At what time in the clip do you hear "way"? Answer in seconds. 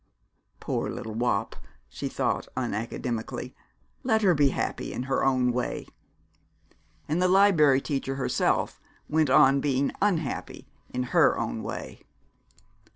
5.53-5.89, 11.61-12.01